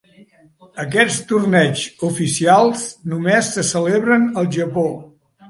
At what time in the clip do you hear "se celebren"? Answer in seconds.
3.59-4.27